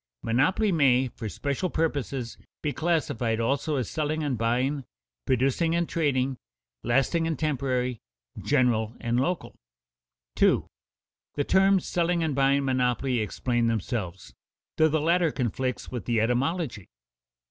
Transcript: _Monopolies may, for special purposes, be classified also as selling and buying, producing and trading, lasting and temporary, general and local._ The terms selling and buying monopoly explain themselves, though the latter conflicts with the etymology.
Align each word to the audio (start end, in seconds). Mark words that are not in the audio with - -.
_Monopolies 0.25 0.73
may, 0.73 1.09
for 1.09 1.29
special 1.29 1.69
purposes, 1.69 2.35
be 2.63 2.73
classified 2.73 3.39
also 3.39 3.75
as 3.75 3.87
selling 3.87 4.23
and 4.23 4.35
buying, 4.35 4.83
producing 5.27 5.75
and 5.75 5.87
trading, 5.87 6.37
lasting 6.83 7.27
and 7.27 7.37
temporary, 7.37 7.99
general 8.41 8.95
and 8.99 9.19
local._ 9.19 10.65
The 11.35 11.43
terms 11.43 11.85
selling 11.85 12.23
and 12.23 12.33
buying 12.33 12.65
monopoly 12.65 13.19
explain 13.19 13.67
themselves, 13.67 14.33
though 14.77 14.89
the 14.89 14.99
latter 14.99 15.31
conflicts 15.31 15.91
with 15.91 16.05
the 16.05 16.19
etymology. 16.19 16.89